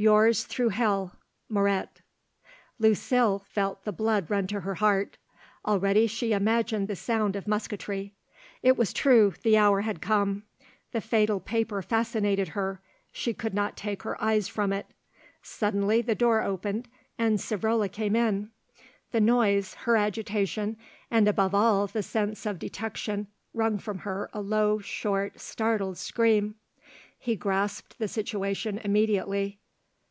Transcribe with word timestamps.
Yours 0.00 0.44
through 0.44 0.70
hell_, 0.70 1.10
MORET. 1.50 2.00
Lucile 2.78 3.40
felt 3.50 3.84
the 3.84 3.92
blood 3.92 4.30
run 4.30 4.46
to 4.46 4.60
her 4.60 4.76
heart; 4.76 5.18
already 5.66 6.06
she 6.06 6.32
imagined 6.32 6.88
the 6.88 6.96
sound 6.96 7.36
of 7.36 7.46
musketry. 7.46 8.14
It 8.62 8.78
was 8.78 8.94
true 8.94 9.34
the 9.42 9.58
hour 9.58 9.82
had 9.82 10.00
come. 10.00 10.44
The 10.92 11.02
fatal 11.02 11.38
paper 11.38 11.82
fascinated 11.82 12.48
her; 12.48 12.80
she 13.12 13.34
could 13.34 13.52
not 13.52 13.76
take 13.76 14.02
her 14.04 14.16
eyes 14.24 14.48
from 14.48 14.72
it. 14.72 14.86
Suddenly 15.42 16.00
the 16.00 16.14
door 16.14 16.40
opened 16.42 16.88
and 17.18 17.36
Savrola 17.38 17.92
came 17.92 18.16
in. 18.16 18.50
The 19.12 19.20
noise, 19.20 19.74
her 19.84 19.98
agitation, 19.98 20.78
and 21.10 21.28
above 21.28 21.54
all 21.54 21.86
the 21.86 22.02
sense 22.02 22.46
of 22.46 22.58
detection 22.58 23.26
wrung 23.52 23.76
from 23.76 23.98
her 23.98 24.30
a 24.32 24.40
low, 24.40 24.78
short, 24.78 25.38
startled 25.42 25.98
scream. 25.98 26.54
He 27.18 27.36
grasped 27.36 27.98
the 27.98 28.08
situation 28.08 28.78
immediately. 28.78 29.58